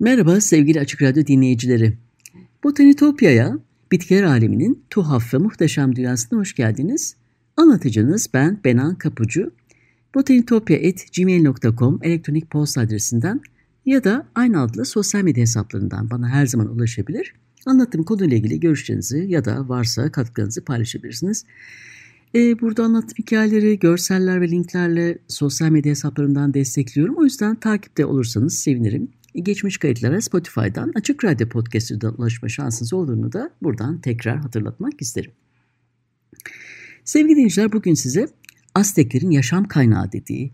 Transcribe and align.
Merhaba 0.00 0.40
sevgili 0.40 0.80
Açık 0.80 1.02
Radyo 1.02 1.26
dinleyicileri. 1.26 1.92
Botanitopya'ya, 2.64 3.58
bitkiler 3.92 4.22
aleminin 4.22 4.84
tuhaf 4.90 5.34
ve 5.34 5.38
muhteşem 5.38 5.96
dünyasına 5.96 6.38
hoş 6.38 6.54
geldiniz. 6.54 7.16
Anlatıcınız 7.56 8.28
ben 8.34 8.60
Benan 8.64 8.94
Kapucu. 8.94 9.50
botanitopya.gmail.com 10.14 11.98
elektronik 12.02 12.50
posta 12.50 12.80
adresinden 12.80 13.40
ya 13.86 14.04
da 14.04 14.26
aynı 14.34 14.62
adlı 14.62 14.84
sosyal 14.84 15.22
medya 15.22 15.42
hesaplarından 15.42 16.10
bana 16.10 16.28
her 16.28 16.46
zaman 16.46 16.74
ulaşabilir. 16.74 17.34
Anlattığım 17.66 18.02
konuyla 18.02 18.36
ilgili 18.36 18.60
görüşlerinizi 18.60 19.26
ya 19.28 19.44
da 19.44 19.68
varsa 19.68 20.12
katkılarınızı 20.12 20.64
paylaşabilirsiniz. 20.64 21.44
Ee, 22.34 22.60
burada 22.60 22.84
anlattığım 22.84 23.18
hikayeleri 23.18 23.78
görseller 23.78 24.40
ve 24.40 24.50
linklerle 24.50 25.18
sosyal 25.28 25.70
medya 25.70 25.90
hesaplarından 25.90 26.54
destekliyorum. 26.54 27.14
O 27.18 27.24
yüzden 27.24 27.54
takipte 27.54 28.04
olursanız 28.06 28.58
sevinirim. 28.58 29.08
Geçmiş 29.34 29.78
kayıtlara 29.78 30.20
Spotify'dan 30.20 30.92
Açık 30.94 31.24
Radyo 31.24 31.48
Podcast'ından 31.48 32.14
ulaşma 32.20 32.48
şansınız 32.48 32.92
olduğunu 32.92 33.32
da 33.32 33.50
buradan 33.62 34.00
tekrar 34.00 34.38
hatırlatmak 34.38 35.02
isterim. 35.02 35.32
Sevgili 37.04 37.30
dinleyiciler 37.30 37.72
bugün 37.72 37.94
size 37.94 38.28
Azteklerin 38.74 39.30
yaşam 39.30 39.64
kaynağı 39.64 40.12
dediği, 40.12 40.52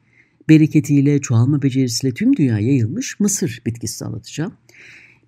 bereketiyle, 0.49 1.21
çoğalma 1.21 1.63
becerisiyle 1.63 2.15
tüm 2.15 2.37
dünyaya 2.37 2.67
yayılmış 2.67 3.21
mısır 3.21 3.63
bitkisi 3.67 4.05
anlatacağım. 4.05 4.53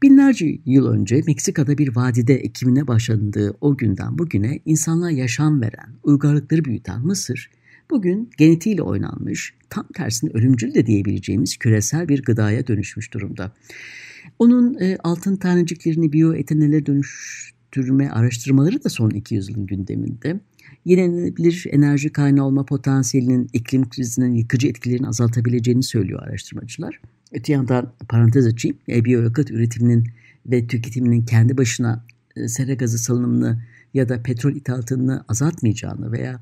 Binlerce 0.03 0.59
yıl 0.67 0.87
önce 0.87 1.23
Meksika'da 1.27 1.79
bir 1.79 1.97
vadide 1.97 2.35
ekimine 2.35 2.87
başlandığı 2.87 3.57
o 3.61 3.77
günden 3.77 4.19
bugüne 4.19 4.61
insanlığa 4.65 5.11
yaşam 5.11 5.61
veren, 5.61 5.95
uygarlıkları 6.03 6.65
büyüten 6.65 7.01
mısır, 7.01 7.51
bugün 7.91 8.31
genetiğiyle 8.39 8.83
oynanmış, 8.83 9.55
tam 9.71 9.87
tersine 9.95 10.31
ölümcül 10.35 10.75
de 10.75 10.87
diyebileceğimiz 10.87 11.57
küresel 11.57 12.09
bir 12.09 12.23
gıdaya 12.23 12.67
dönüşmüş 12.67 13.13
durumda. 13.15 13.53
Onun 14.39 14.81
e, 14.81 14.97
altın 15.05 15.37
taneciklerini 15.37 16.13
biyoetanole 16.13 16.87
dönüştürme 16.87 18.09
araştırmaları 18.09 18.85
da 18.85 18.89
son 18.89 19.11
200 19.11 19.49
yılın 19.49 19.67
gündeminde. 19.67 20.41
Yenilenebilir 20.85 21.67
enerji 21.71 22.13
kaynağı 22.13 22.45
olma 22.45 22.65
potansiyelinin 22.65 23.49
iklim 23.53 23.89
krizinin 23.89 24.35
yıkıcı 24.35 24.69
etkilerini 24.69 25.09
azaltabileceğini 25.09 25.83
söylüyor 25.83 26.23
araştırmacılar. 26.23 27.01
Öte 27.33 27.53
yandan 27.53 27.93
parantez 28.09 28.47
açayım, 28.47 28.79
e, 28.89 29.05
biyoyakıt 29.05 29.51
üretiminin 29.51 30.09
ve 30.47 30.67
tüketiminin 30.67 31.25
kendi 31.25 31.57
başına 31.57 32.05
e, 32.37 32.49
sera 32.49 32.75
gazı 32.75 32.99
salınımını 32.99 33.63
ya 33.95 34.09
da 34.09 34.23
petrol 34.23 34.57
ithalatını 34.57 35.25
azaltmayacağını 35.29 36.13
veya 36.13 36.41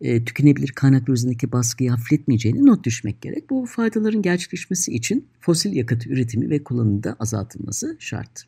e, 0.00 0.24
tükenebilir 0.24 0.68
kaynaklar 0.68 1.14
üzerindeki 1.14 1.52
baskıyı 1.52 1.90
hafifletmeyeceğini 1.90 2.66
not 2.66 2.84
düşmek 2.84 3.22
gerek. 3.22 3.50
Bu 3.50 3.66
faydaların 3.66 4.22
gerçekleşmesi 4.22 4.92
için 4.92 5.28
fosil 5.40 5.72
yakıt 5.72 6.06
üretimi 6.06 6.50
ve 6.50 6.64
kullanımı 6.64 7.02
da 7.02 7.16
azaltılması 7.20 7.96
şart. 7.98 8.44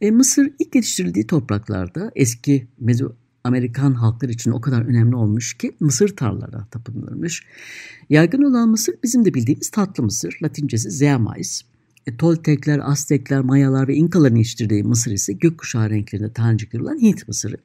E, 0.00 0.10
Mısır 0.10 0.50
ilk 0.58 0.74
yetiştirildiği 0.74 1.26
topraklarda 1.26 2.12
eski 2.14 2.66
Mezo 2.80 3.12
Amerikan 3.44 3.94
halklar 3.94 4.28
için 4.28 4.50
o 4.50 4.60
kadar 4.60 4.82
önemli 4.82 5.16
olmuş 5.16 5.54
ki 5.54 5.72
mısır 5.80 6.16
tarlalara 6.16 6.66
tapınılırmış. 6.70 7.42
Yaygın 8.10 8.42
olan 8.42 8.68
mısır 8.68 8.94
bizim 9.02 9.24
de 9.24 9.34
bildiğimiz 9.34 9.70
tatlı 9.70 10.02
mısır, 10.02 10.38
latincesi 10.42 10.90
zeamais. 10.90 11.62
E, 12.06 12.16
Toltekler, 12.16 12.78
Aztekler, 12.78 13.40
Mayalar 13.40 13.88
ve 13.88 13.94
İnkaların 13.94 14.36
yetiştirdiği 14.36 14.82
mısır 14.82 15.12
ise 15.12 15.32
gökkuşağı 15.32 15.90
renklerinde 15.90 16.32
tanecikleri 16.32 16.82
olan 16.82 17.02
Hint 17.02 17.28
mısırı. 17.28 17.56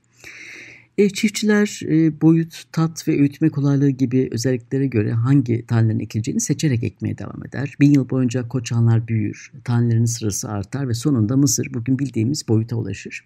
E, 0.97 1.09
çiftçiler 1.09 1.81
e, 1.83 2.21
boyut, 2.21 2.63
tat 2.71 3.07
ve 3.07 3.19
öğütme 3.19 3.49
kolaylığı 3.49 3.89
gibi 3.89 4.29
özelliklere 4.31 4.87
göre 4.87 5.11
hangi 5.11 5.65
tanelerin 5.65 5.99
ekileceğini 5.99 6.41
seçerek 6.41 6.83
ekmeye 6.83 7.17
devam 7.17 7.45
eder. 7.45 7.75
Bin 7.79 7.91
yıl 7.91 8.09
boyunca 8.09 8.47
koçanlar 8.47 9.07
büyür, 9.07 9.51
tanelerin 9.63 10.05
sırası 10.05 10.49
artar 10.49 10.89
ve 10.89 10.93
sonunda 10.93 11.37
Mısır 11.37 11.73
bugün 11.73 11.99
bildiğimiz 11.99 12.47
boyuta 12.47 12.75
ulaşır. 12.75 13.23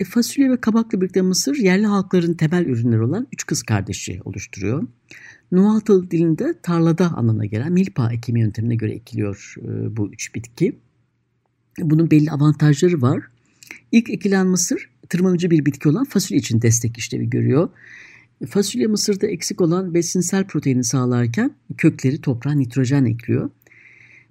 E, 0.00 0.04
fasulye 0.04 0.50
ve 0.50 0.60
kabakla 0.60 1.00
birlikte 1.00 1.22
Mısır 1.22 1.56
yerli 1.56 1.86
halkların 1.86 2.34
temel 2.34 2.66
ürünleri 2.66 3.02
olan 3.02 3.26
üç 3.32 3.46
kız 3.46 3.62
kardeşi 3.62 4.20
oluşturuyor. 4.24 4.86
Nuhatıl 5.52 6.10
dilinde 6.10 6.54
tarlada 6.62 7.12
anlamına 7.12 7.46
gelen 7.46 7.72
milpa 7.72 8.12
ekimi 8.12 8.40
yöntemine 8.40 8.74
göre 8.74 8.92
ekiliyor 8.92 9.54
e, 9.58 9.96
bu 9.96 10.12
üç 10.12 10.34
bitki. 10.34 10.78
Bunun 11.78 12.10
belli 12.10 12.30
avantajları 12.30 13.02
var. 13.02 13.22
İlk 13.92 14.10
ekilen 14.10 14.46
mısır 14.46 14.93
tırmanıcı 15.08 15.50
bir 15.50 15.66
bitki 15.66 15.88
olan 15.88 16.04
fasulye 16.04 16.38
için 16.38 16.62
destek 16.62 16.98
işlevi 16.98 17.30
görüyor. 17.30 17.68
Fasulye 18.48 18.86
mısırda 18.86 19.26
eksik 19.26 19.60
olan 19.60 19.94
besinsel 19.94 20.46
proteini 20.46 20.84
sağlarken 20.84 21.50
kökleri 21.78 22.20
toprağa 22.20 22.52
nitrojen 22.52 23.04
ekliyor. 23.04 23.50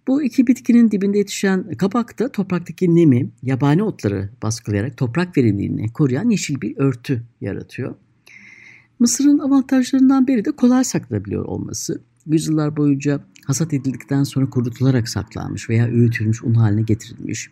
Bu 0.08 0.24
iki 0.24 0.48
bitkinin 0.48 0.92
dibinde 0.92 1.18
yetişen 1.18 1.72
kabak 1.72 2.20
da 2.20 2.32
topraktaki 2.32 2.96
nemi, 2.96 3.30
yabani 3.44 3.84
otları 3.84 4.30
baskılayarak 4.44 4.98
toprak 4.98 5.38
verimliliğini 5.38 5.94
koruyan 5.94 6.30
yeşil 6.30 6.62
bir 6.62 6.78
örtü 6.78 7.24
yaratıyor. 7.42 7.96
Mısırın 9.00 9.40
avantajlarından 9.40 10.28
biri 10.28 10.46
de 10.46 10.52
kolay 10.52 10.84
saklanabiliyor 10.84 11.46
olması. 11.46 12.02
Yüzyıllar 12.28 12.78
boyunca 12.78 13.24
hasat 13.46 13.74
edildikten 13.74 14.24
sonra 14.24 14.50
kurutularak 14.50 15.10
saklanmış 15.10 15.70
veya 15.70 15.88
öğütülmüş 15.88 16.44
un 16.44 16.54
haline 16.54 16.82
getirilmiş. 16.82 17.50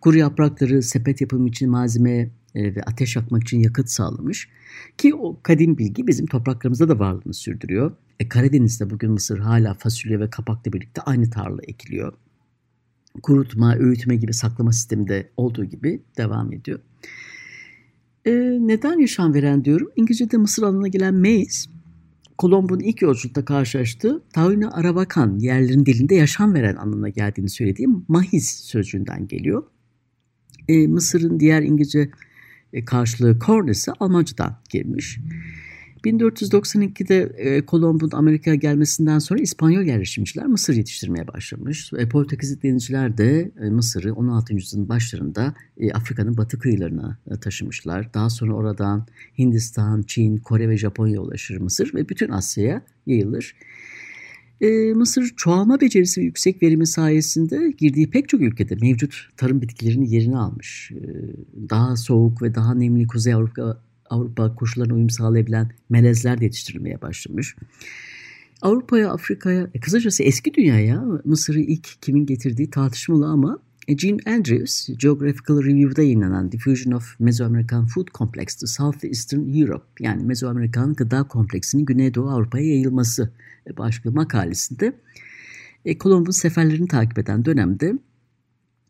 Kuru 0.00 0.18
yaprakları 0.18 0.82
sepet 0.82 1.20
yapımı 1.20 1.48
için 1.48 1.70
malzeme 1.70 2.30
ve 2.54 2.82
ateş 2.82 3.16
yakmak 3.16 3.42
için 3.42 3.60
yakıt 3.60 3.88
sağlamış. 3.90 4.48
Ki 4.98 5.14
o 5.14 5.40
kadim 5.42 5.78
bilgi 5.78 6.06
bizim 6.06 6.26
topraklarımızda 6.26 6.88
da 6.88 6.98
varlığını 6.98 7.34
sürdürüyor. 7.34 7.96
E, 8.20 8.28
Karadeniz'de 8.28 8.90
bugün 8.90 9.10
Mısır 9.10 9.38
hala 9.38 9.74
fasulye 9.74 10.20
ve 10.20 10.30
kapakla 10.30 10.72
birlikte 10.72 11.00
aynı 11.00 11.30
tarla 11.30 11.62
ekiliyor. 11.62 12.12
Kurutma, 13.22 13.76
öğütme 13.76 14.16
gibi 14.16 14.34
saklama 14.34 14.72
sistemi 14.72 15.08
de 15.08 15.30
olduğu 15.36 15.64
gibi 15.64 16.02
devam 16.16 16.52
ediyor. 16.52 16.80
E, 18.24 18.30
neden 18.60 18.98
yaşam 18.98 19.34
veren 19.34 19.64
diyorum? 19.64 19.90
İngilizce'de 19.96 20.36
Mısır 20.36 20.62
alanına 20.62 20.88
gelen 20.88 21.14
maize, 21.14 21.70
Kolomb'un 22.38 22.80
ilk 22.80 23.02
yolculukta 23.02 23.44
karşılaştığı 23.44 24.22
Tauna 24.32 24.70
Arabakan 24.70 25.38
yerlerin 25.38 25.86
dilinde 25.86 26.14
yaşam 26.14 26.54
veren 26.54 26.76
anlamına 26.76 27.08
geldiğini 27.08 27.48
söylediğim 27.48 28.04
mahiz 28.08 28.50
sözcüğünden 28.50 29.28
geliyor. 29.28 29.62
E, 30.68 30.86
Mısır'ın 30.86 31.40
diğer 31.40 31.62
İngilizce 31.62 32.00
e, 32.00 32.10
karşılığı 32.84 33.38
corn 33.46 33.68
ise 33.68 33.92
Almancadan 34.00 34.56
girmiş. 34.70 35.18
1492'de 36.04 37.32
e, 37.36 37.66
Kolomb'un 37.66 38.10
Amerika'ya 38.12 38.56
gelmesinden 38.56 39.18
sonra 39.18 39.40
İspanyol 39.40 39.82
yerleşimciler 39.82 40.46
Mısır 40.46 40.74
yetiştirmeye 40.74 41.28
başlamış. 41.28 41.92
E, 41.98 42.08
Portekizli 42.08 42.62
denizciler 42.62 43.18
de 43.18 43.50
e, 43.60 43.70
Mısır'ı 43.70 44.14
16. 44.14 44.54
yüzyılın 44.54 44.88
başlarında 44.88 45.54
e, 45.78 45.92
Afrika'nın 45.92 46.36
batı 46.36 46.58
kıyılarına 46.58 47.18
e, 47.30 47.40
taşımışlar. 47.40 48.14
Daha 48.14 48.30
sonra 48.30 48.54
oradan 48.54 49.06
Hindistan, 49.38 50.02
Çin, 50.02 50.36
Kore 50.36 50.68
ve 50.68 50.76
Japonya'ya 50.76 51.20
ulaşır 51.20 51.56
Mısır 51.56 51.94
ve 51.94 52.08
bütün 52.08 52.28
Asya'ya 52.28 52.82
yayılır. 53.06 53.54
E, 54.60 54.92
Mısır 54.92 55.34
çoğalma 55.36 55.80
becerisi 55.80 56.20
ve 56.20 56.24
yüksek 56.24 56.62
verimi 56.62 56.86
sayesinde 56.86 57.70
girdiği 57.78 58.10
pek 58.10 58.28
çok 58.28 58.40
ülkede 58.40 58.74
mevcut 58.74 59.28
tarım 59.36 59.62
bitkilerinin 59.62 60.06
yerini 60.06 60.36
almış. 60.36 60.90
E, 60.92 61.00
daha 61.70 61.96
soğuk 61.96 62.42
ve 62.42 62.54
daha 62.54 62.74
nemli 62.74 63.06
Kuzey 63.06 63.34
Avrupa, 63.34 63.82
Avrupa 64.10 64.54
koşullarına 64.54 64.94
uyum 64.94 65.10
sağlayabilen 65.10 65.70
melezler 65.90 66.40
de 66.40 66.44
yetiştirilmeye 66.44 67.02
başlamış. 67.02 67.56
Avrupa'ya, 68.62 69.12
Afrika'ya, 69.12 69.70
e, 69.74 69.80
kısacası 69.80 70.22
eski 70.22 70.54
dünyaya 70.54 71.04
Mısır'ı 71.24 71.60
ilk 71.60 72.02
kimin 72.02 72.26
getirdiği 72.26 72.70
tartışmalı 72.70 73.26
ama 73.26 73.58
e, 73.88 73.94
Gene 73.94 74.18
Andrews, 74.26 74.88
Geographical 74.96 75.62
Review'da 75.62 76.02
yayınlanan 76.02 76.52
Diffusion 76.52 76.92
of 76.92 77.20
Mesoamerican 77.20 77.86
Food 77.86 78.08
Complex 78.14 78.56
to 78.56 78.66
Southeastern 78.66 79.60
Europe 79.60 79.84
yani 80.00 80.24
Mesoamerikan 80.24 80.94
gıda 80.94 81.22
kompleksinin 81.22 81.84
Güneydoğu 81.84 82.30
Avrupa'ya 82.30 82.66
yayılması 82.66 83.30
başlıklı 83.78 84.12
makalesinde 84.12 84.92
e, 85.84 85.98
Kolomb'un 85.98 86.30
seferlerini 86.30 86.88
takip 86.88 87.18
eden 87.18 87.44
dönemde 87.44 87.94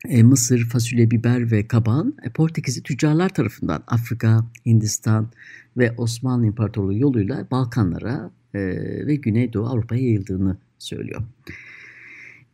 e, 0.09 0.23
mısır, 0.23 0.65
fasulye, 0.65 1.11
biber 1.11 1.51
ve 1.51 1.69
kaban 1.69 2.15
e, 2.23 2.31
Portekizli 2.31 2.83
tüccarlar 2.83 3.29
tarafından 3.29 3.85
Afrika, 3.87 4.45
Hindistan 4.67 5.29
ve 5.77 5.95
Osmanlı 5.97 6.47
İmparatorluğu 6.47 6.99
yoluyla 6.99 7.47
Balkanlara 7.51 8.31
e, 8.55 8.61
ve 9.07 9.15
Güneydoğu 9.17 9.67
Avrupa'ya 9.67 10.03
yayıldığını 10.03 10.57
söylüyor. 10.79 11.23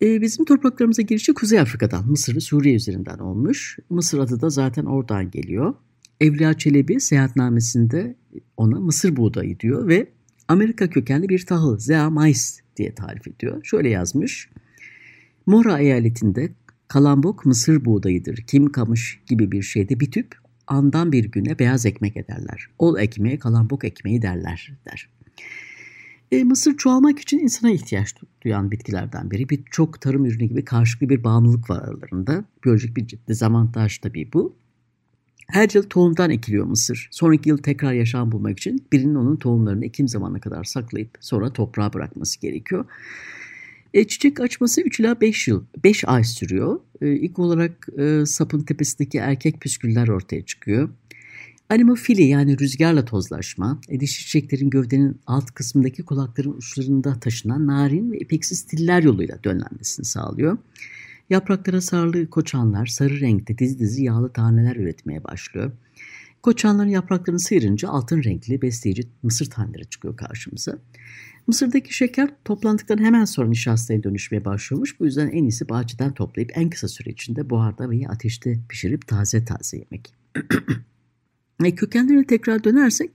E, 0.03 0.21
bizim 0.21 0.45
topraklarımıza 0.45 1.03
girişi 1.03 1.35
Kuzey 1.35 1.61
Afrika'dan, 1.61 2.11
Mısır 2.11 2.37
ve 2.37 2.41
Suriye 2.41 2.75
üzerinden 2.75 3.19
olmuş. 3.19 3.79
Mısır 3.91 4.19
adı 4.19 4.41
da 4.41 4.51
zaten 4.51 4.85
oradan 4.85 5.31
geliyor. 5.31 5.75
Evliya 6.21 6.55
Çelebi 6.55 7.01
seyahatnamesinde 7.01 8.17
ona 8.57 8.81
Mısır 8.81 9.17
buğdayı 9.17 9.61
diyor 9.61 9.89
ve 9.89 10.07
Amerika 10.49 10.91
kökenli 10.91 11.29
bir 11.29 11.47
tahıl, 11.47 11.79
zea 11.79 12.11
mais 12.11 12.61
diye 12.77 12.95
tarif 12.95 13.29
ediyor. 13.29 13.65
Şöyle 13.65 13.89
yazmış. 13.89 14.49
Mora 15.47 15.79
eyaletinde 15.79 16.53
kalambok 16.89 17.47
mısır 17.47 17.85
buğdayıdır. 17.85 18.37
Kim 18.37 18.73
kamış 18.73 19.21
gibi 19.27 19.53
bir 19.53 19.63
şeyde 19.63 20.01
bir 20.01 20.11
tüp 20.11 20.35
andan 20.67 21.13
bir 21.13 21.25
güne 21.25 21.59
beyaz 21.59 21.87
ekmek 21.87 22.17
ederler. 22.17 22.67
Ol 22.79 22.99
ekmeğe 22.99 23.39
kalambok 23.39 23.85
ekmeği 23.85 24.23
derler 24.23 24.73
der. 24.87 25.09
E, 26.33 26.45
mısır 26.45 26.77
çoğalmak 26.77 27.19
için 27.19 27.39
insana 27.39 27.71
ihtiyaç 27.71 28.15
duyan 28.43 28.71
bitkilerden 28.71 29.31
biri. 29.31 29.49
Birçok 29.49 30.01
tarım 30.01 30.27
ürünü 30.27 30.45
gibi 30.45 30.65
karşılıklı 30.65 31.09
bir 31.09 31.25
bağımlılık 31.25 31.71
var 31.71 31.83
aralarında. 31.83 32.45
Biyolojik 32.65 32.97
bir 32.97 33.19
dezavantaj 33.29 33.99
tabii 33.99 34.33
bu. 34.33 34.57
Her 35.47 35.69
yıl 35.75 35.83
tohumdan 35.83 36.31
ekiliyor 36.31 36.67
mısır. 36.67 37.09
Sonraki 37.11 37.49
yıl 37.49 37.59
tekrar 37.59 37.93
yaşam 37.93 38.33
bulmak 38.33 38.59
için 38.59 38.87
birinin 38.93 39.15
onun 39.15 39.37
tohumlarını 39.37 39.85
ekim 39.85 40.09
zamanına 40.09 40.41
kadar 40.41 40.65
saklayıp 40.65 41.11
sonra 41.21 41.53
toprağa 41.53 41.93
bırakması 41.93 42.41
gerekiyor. 42.41 42.85
E, 43.95 44.07
çiçek 44.07 44.41
açması 44.41 44.81
3 44.81 45.01
ila 45.01 45.21
5 45.21 45.49
yıl, 45.49 45.65
5 45.85 46.05
ay 46.09 46.25
sürüyor. 46.25 46.81
E, 47.01 47.13
ilk 47.13 47.39
olarak 47.39 47.89
e, 47.99 48.27
sapın 48.27 48.61
tepesindeki 48.61 49.19
erkek 49.19 49.61
püsküller 49.61 50.09
ortaya 50.09 50.43
çıkıyor. 50.45 50.89
Animofili 51.71 52.23
yani 52.23 52.59
rüzgarla 52.59 53.05
tozlaşma, 53.05 53.81
e, 53.89 54.01
dişi 54.01 54.25
çiçeklerin 54.25 54.71
gövdenin 54.71 55.21
alt 55.27 55.51
kısmındaki 55.51 56.03
kulakların 56.03 56.53
uçlarında 56.53 57.21
taşınan 57.21 57.67
narin 57.67 58.13
ve 58.13 58.19
ipeksiz 58.19 58.63
tiller 58.63 59.03
yoluyla 59.03 59.45
dönlenmesini 59.45 60.07
sağlıyor. 60.07 60.59
Yapraklara 61.31 61.81
sarılı 61.81 62.31
koçanlar 62.31 62.87
sarı 62.87 63.21
renkte 63.21 63.59
dizi 63.59 63.79
dizi 63.79 64.05
yağlı 64.05 64.33
taneler 64.33 64.77
üretmeye 64.77 65.25
başlıyor. 65.25 65.73
Koçanların 66.43 66.89
yapraklarını 66.89 67.41
sıyırınca 67.41 67.89
altın 67.89 68.23
renkli 68.23 68.63
besleyici 68.63 69.03
mısır 69.23 69.51
taneleri 69.51 69.87
çıkıyor 69.87 70.17
karşımıza. 70.17 70.79
Mısırdaki 71.47 71.95
şeker 71.95 72.31
toplandıktan 72.45 72.99
hemen 72.99 73.25
sonra 73.25 73.49
nişastaya 73.49 74.03
dönüşmeye 74.03 74.45
başlıyormuş. 74.45 75.01
Bu 75.01 75.05
yüzden 75.05 75.29
en 75.29 75.45
iyisi 75.45 75.69
bahçeden 75.69 76.15
toplayıp 76.15 76.51
en 76.55 76.71
kısa 76.71 76.89
süre 76.89 77.11
içinde 77.11 77.51
buharda 77.51 77.91
veya 77.91 78.11
ateşte 78.11 78.59
pişirip 78.69 79.07
taze 79.07 79.45
taze 79.45 79.77
yemek. 79.77 80.15
e, 81.65 81.75
kökenlerine 81.75 82.27
tekrar 82.27 82.65
dönersek 82.65 83.11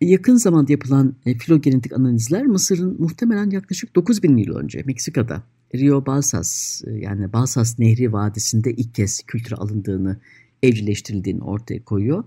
yakın 0.00 0.36
zamanda 0.36 0.72
yapılan 0.72 1.14
e, 1.26 1.34
filogenetik 1.34 1.92
analizler 1.92 2.46
Mısır'ın 2.46 2.96
muhtemelen 2.98 3.50
yaklaşık 3.50 3.94
9000 3.94 4.36
yıl 4.36 4.56
önce 4.56 4.82
Meksika'da 4.86 5.42
Rio 5.74 6.06
Balsas 6.06 6.82
e, 6.86 6.90
yani 6.90 7.32
Balsas 7.32 7.78
Nehri 7.78 8.12
Vadisi'nde 8.12 8.72
ilk 8.72 8.94
kez 8.94 9.22
kültüre 9.26 9.54
alındığını, 9.54 10.20
evcilleştirildiğini 10.62 11.42
ortaya 11.42 11.84
koyuyor. 11.84 12.24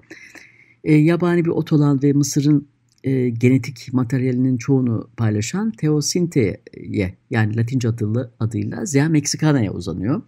E, 0.83 0.95
yabani 0.95 1.45
bir 1.45 1.50
ot 1.50 1.74
olan 1.74 2.04
ve 2.04 2.13
Mısır'ın 2.13 2.68
e, 3.04 3.30
genetik 3.30 3.94
materyalinin 3.94 4.57
çoğunu 4.57 5.09
paylaşan 5.18 5.71
Teosinteye 5.71 6.62
yani 7.30 7.57
Latince 7.57 7.88
adıyla, 7.88 8.31
adıyla 8.39 8.86
Zea 8.86 9.09
Mexicana'ya 9.09 9.74
uzanıyor. 9.74 10.21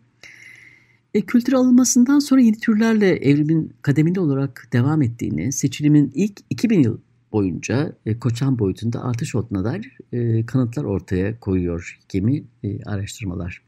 E, 1.16 1.22
kültür 1.22 1.54
alınmasından 1.54 2.20
sonra 2.20 2.42
yeni 2.42 2.58
türlerle 2.58 3.10
evrimin 3.10 3.74
kademeli 3.82 4.20
olarak 4.20 4.68
devam 4.74 5.02
ettiğini, 5.02 5.52
seçilimin 5.52 6.12
ilk 6.16 6.40
2000 6.50 6.84
yıl 6.84 6.98
boyunca 7.32 7.96
e, 8.06 8.20
koçan 8.20 8.60
boyutunda 8.60 9.04
artış 9.04 9.36
olduğuna 9.36 9.64
dair 9.64 9.98
e, 10.14 10.46
kanıtlar 10.46 10.84
ortaya 10.84 11.40
koyuyor 11.40 12.00
kimi 12.10 12.44
e, 12.64 12.84
araştırmalar. 12.84 13.62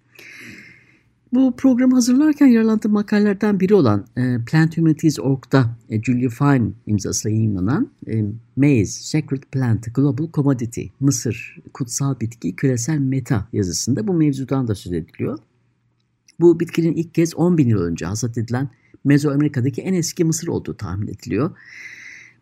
Bu 1.34 1.56
programı 1.58 1.94
hazırlarken 1.94 2.48
yararlandığım 2.48 2.92
makalelerden 2.92 3.60
biri 3.60 3.74
olan 3.74 4.06
e, 4.18 4.38
Plant 4.52 4.78
Humanities.org'da 4.78 5.78
e, 5.90 6.02
Julia 6.02 6.30
Fine 6.30 6.72
imzasıyla 6.88 7.38
yayınlanan 7.38 7.90
e, 8.08 8.24
Maize, 8.56 9.02
Sacred 9.04 9.44
Plant, 9.52 9.96
Global 9.96 10.32
Commodity, 10.34 10.86
Mısır, 11.00 11.58
Kutsal 11.74 12.20
Bitki, 12.20 12.56
Küresel 12.56 12.98
Meta 12.98 13.48
yazısında 13.54 14.08
bu 14.08 14.14
mevzudan 14.14 14.68
da 14.68 14.76
söz 14.76 14.94
ediliyor. 14.94 15.40
Bu 16.40 16.60
bitkinin 16.60 16.94
ilk 16.94 17.14
kez 17.14 17.36
10 17.36 17.58
bin 17.58 17.70
yıl 17.70 17.82
önce 17.82 18.06
hasat 18.06 18.38
edilen 18.38 18.70
Mezoamerika'daki 19.04 19.82
en 19.82 19.94
eski 19.94 20.24
mısır 20.24 20.48
olduğu 20.48 20.78
tahmin 20.78 21.08
ediliyor. 21.08 21.52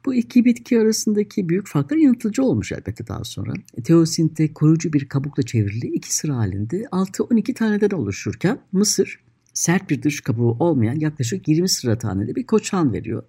Bu 0.05 0.15
iki 0.15 0.45
bitki 0.45 0.79
arasındaki 0.79 1.49
büyük 1.49 1.67
farklar 1.67 1.97
yanıltıcı 1.97 2.43
olmuş 2.43 2.71
elbette 2.71 3.07
daha 3.07 3.23
sonra. 3.23 3.53
Teosinte 3.83 4.53
koruyucu 4.53 4.93
bir 4.93 5.09
kabukla 5.09 5.43
çevrili 5.43 5.87
iki 5.87 6.15
sıra 6.15 6.35
halinde 6.35 6.81
6-12 6.81 7.53
taneden 7.53 7.89
oluşurken 7.89 8.59
Mısır 8.71 9.19
sert 9.53 9.89
bir 9.89 10.03
dış 10.03 10.21
kabuğu 10.21 10.51
olmayan 10.59 10.99
yaklaşık 10.99 11.47
20 11.47 11.69
sıra 11.69 11.97
taneli 11.97 12.35
bir 12.35 12.45
koçan 12.45 12.93
veriyor. 12.93 13.23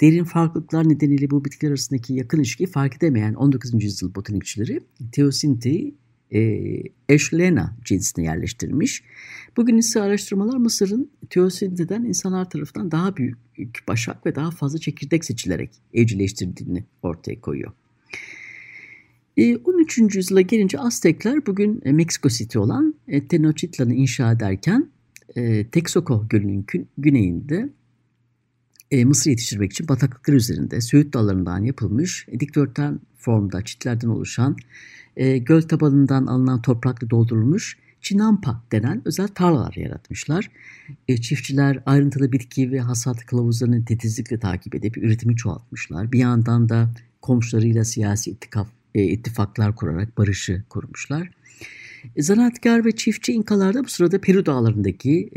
Derin 0.00 0.24
farklılıklar 0.24 0.88
nedeniyle 0.88 1.30
bu 1.30 1.44
bitkiler 1.44 1.70
arasındaki 1.70 2.14
yakın 2.14 2.38
ilişkiyi 2.38 2.66
fark 2.66 2.96
edemeyen 2.96 3.34
19. 3.34 3.84
yüzyıl 3.84 4.14
botanikçileri 4.14 4.80
Teosinte'yi 5.12 5.94
e, 6.34 6.60
Eschlena 7.08 7.76
cinsine 7.84 8.24
yerleştirmiş. 8.24 9.02
Bugün 9.56 9.76
ise 9.76 10.00
araştırmalar 10.00 10.56
Mısır'ın 10.56 11.10
Teosinte'den 11.30 12.04
insanlar 12.04 12.50
tarafından 12.50 12.90
daha 12.90 13.16
büyük 13.16 13.88
başak 13.88 14.26
ve 14.26 14.34
daha 14.34 14.50
fazla 14.50 14.78
çekirdek 14.78 15.24
seçilerek 15.24 15.70
evcilleştirdiğini 15.94 16.84
ortaya 17.02 17.40
koyuyor. 17.40 17.72
13. 19.64 19.98
E, 19.98 20.02
yüzyıla 20.14 20.40
gelince 20.40 20.78
Aztekler 20.78 21.46
bugün 21.46 21.82
e, 21.84 21.92
Meksiko 21.92 22.28
City 22.28 22.58
olan 22.58 22.94
e, 23.08 23.26
Tenochtitlan'ı 23.26 23.94
inşa 23.94 24.32
ederken 24.32 24.90
Texcoco 25.72 26.26
Gölü'nün 26.30 26.66
güneyinde 26.98 27.68
mısır 29.04 29.30
yetiştirmek 29.30 29.72
için 29.72 29.88
bataklıklar 29.88 30.34
üzerinde 30.34 30.80
söğüt 30.80 31.14
dallarından 31.14 31.64
yapılmış 31.64 32.26
dikdörtgen 32.40 33.00
formda 33.16 33.64
çitlerden 33.64 34.08
oluşan 34.08 34.56
göl 35.16 35.62
tabanından 35.62 36.26
alınan 36.26 36.62
toprakla 36.62 37.10
doldurulmuş 37.10 37.76
Çinampa 38.00 38.62
denen 38.72 39.02
özel 39.04 39.28
tarlalar 39.28 39.74
yaratmışlar. 39.74 40.50
E, 41.08 41.16
çiftçiler 41.16 41.82
ayrıntılı 41.86 42.32
bitki 42.32 42.72
ve 42.72 42.80
hasat 42.80 43.26
kılavuzlarını 43.26 43.84
titizlikle 43.84 44.38
takip 44.38 44.74
edip 44.74 44.96
üretimi 44.96 45.36
çoğaltmışlar. 45.36 46.12
Bir 46.12 46.18
yandan 46.18 46.68
da 46.68 46.90
komşularıyla 47.20 47.84
siyasi 47.84 48.30
ittifak, 48.30 48.66
e, 48.94 49.02
ittifaklar 49.02 49.76
kurarak 49.76 50.18
barışı 50.18 50.62
kurmuşlar. 50.68 51.30
E, 52.16 52.22
zanaatkar 52.22 52.84
ve 52.84 52.92
çiftçi 52.92 53.32
İnkalar 53.32 53.74
da 53.74 53.84
bu 53.84 53.88
sırada 53.88 54.20
Peru 54.20 54.46
dağlarındaki 54.46 55.30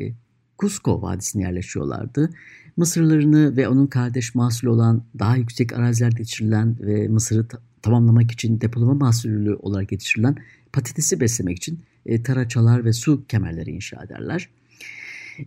Cusco 0.60 1.02
Vadisi'ne 1.02 1.42
yerleşiyorlardı. 1.42 2.30
Mısırlarını 2.78 3.58
ve 3.58 3.68
onun 3.68 3.88
kardeş 3.88 4.36
mahsulü 4.36 4.70
olan 4.70 5.04
daha 5.20 5.36
yüksek 5.36 5.74
arazilerde 5.74 6.16
yetiştirilen 6.20 6.78
ve 6.80 7.08
Mısır'ı 7.08 7.48
tamamlamak 7.82 8.32
için 8.32 8.62
depolama 8.62 8.94
mahsulü 8.94 9.56
olarak 9.56 9.92
yetiştirilen 9.92 10.36
patatesi 10.74 11.20
beslemek 11.20 11.58
için 11.58 11.80
e, 12.06 12.24
taraçalar 12.24 12.86
ve 12.86 12.94
su 12.94 13.28
kemerleri 13.28 13.72
inşa 13.72 14.04
ederler. 14.04 14.50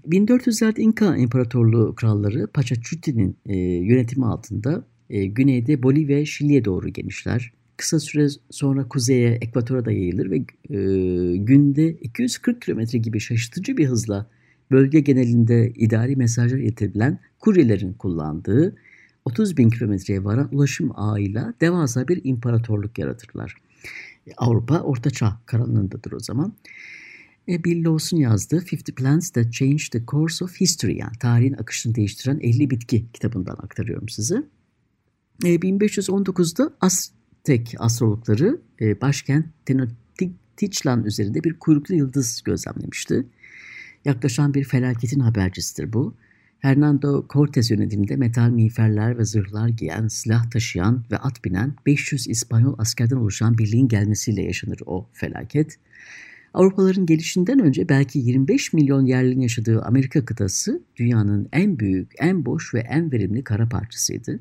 1400'lerde 0.09 0.81
İnka 0.81 1.17
İmparatorluğu 1.17 1.95
kralları 1.95 2.47
Pachacutic'in 2.47 3.37
e, 3.47 3.57
yönetimi 3.59 4.27
altında 4.27 4.85
e, 5.11 5.27
güneyde 5.27 5.83
Bolivya 5.83 6.27
Şili'ye 6.27 6.65
doğru 6.65 6.89
genişler. 6.89 7.53
Kısa 7.77 8.01
süre 8.01 8.29
sonra 8.51 8.89
kuzeye, 8.89 9.31
ekvatora 9.31 9.85
da 9.85 9.93
yayılır 9.93 10.31
ve 10.31 10.37
e, 10.37 11.37
günde 11.37 11.91
240 11.91 12.63
kilometre 12.63 12.99
gibi 12.99 13.21
şaşırtıcı 13.21 13.77
bir 13.77 13.87
hızla 13.87 14.27
bölge 14.71 15.01
genelinde 15.01 15.71
idari 15.71 16.17
mesajlar 16.17 16.59
iletilen 16.59 17.19
kuryelerin 17.41 17.93
kullandığı 17.93 18.77
30 19.25 19.57
bin 19.57 19.71
kilometreye 19.71 20.25
varan 20.25 20.55
ulaşım 20.55 20.93
ağıyla 20.95 21.55
devasa 21.61 22.09
bir 22.09 22.21
imparatorluk 22.25 22.99
yaratırlar. 22.99 23.55
Avrupa 24.37 24.81
Ortaçağ 24.81 25.41
karanlığındadır 25.47 26.13
o 26.13 26.21
zaman. 26.21 26.53
E, 27.49 27.65
Bill 27.65 27.85
Lawson 27.85 28.19
yazdığı 28.19 28.65
50 28.73 28.95
Plants 28.95 29.31
That 29.31 29.53
Changed 29.53 29.93
the 29.93 30.05
Course 30.07 30.45
of 30.45 30.61
History 30.61 30.97
yani 30.97 31.19
tarihin 31.21 31.53
akışını 31.53 31.95
değiştiren 31.95 32.39
50 32.41 32.71
bitki 32.71 33.07
kitabından 33.13 33.57
aktarıyorum 33.63 34.09
size. 34.09 34.43
E, 35.45 35.49
1519'da 35.49 36.77
Aztek 36.81 37.75
astrologları 37.79 38.61
e, 38.81 39.01
başkent 39.01 39.47
Tenochtitlan 39.67 41.05
üzerinde 41.05 41.45
bir 41.45 41.59
kuyruklu 41.59 41.95
yıldız 41.95 42.43
gözlemlemişti. 42.45 43.27
Yaklaşan 44.07 44.55
bir 44.55 44.65
felaketin 44.65 45.21
habercisidir 45.21 45.93
bu. 45.93 46.15
Hernando 46.59 47.27
Cortez 47.31 47.71
yönetiminde 47.71 48.17
metal 48.17 48.51
miğferler 48.51 49.19
ve 49.19 49.25
zırhlar 49.25 49.69
giyen, 49.69 50.09
silah 50.09 50.51
taşıyan 50.51 51.05
ve 51.11 51.17
at 51.17 51.45
binen 51.45 51.75
500 51.87 52.29
İspanyol 52.29 52.75
askerden 52.79 53.17
oluşan 53.17 53.59
birliğin 53.59 53.89
gelmesiyle 53.89 54.43
yaşanır 54.43 54.79
o 54.87 55.07
felaket. 55.13 55.79
Avrupalıların 56.55 57.07
gelişinden 57.07 57.59
önce 57.59 57.89
belki 57.89 58.19
25 58.19 58.73
milyon 58.73 59.07
yerlinin 59.07 59.41
yaşadığı 59.41 59.83
Amerika 59.83 60.25
kıtası 60.25 60.83
dünyanın 60.97 61.49
en 61.53 61.79
büyük, 61.79 62.13
en 62.19 62.47
boş 62.47 62.75
ve 62.75 62.81
en 62.81 63.13
verimli 63.13 63.45
kara 63.45 63.69
parçasıydı. 63.69 64.41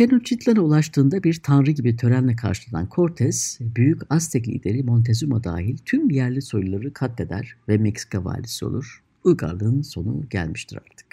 Tenochtitlan'a 0.00 0.60
ulaştığında 0.60 1.22
bir 1.22 1.34
tanrı 1.42 1.70
gibi 1.70 1.96
törenle 1.96 2.36
karşılanan 2.36 2.88
Cortes, 2.94 3.58
büyük 3.60 4.02
Aztek 4.10 4.48
lideri 4.48 4.82
Montezuma 4.82 5.44
dahil 5.44 5.78
tüm 5.84 6.10
yerli 6.10 6.42
soyluları 6.42 6.92
katleder 6.92 7.56
ve 7.68 7.78
Meksika 7.78 8.24
valisi 8.24 8.64
olur. 8.64 9.02
Uygarlığın 9.24 9.82
sonu 9.82 10.28
gelmiştir 10.30 10.76
artık. 10.76 11.06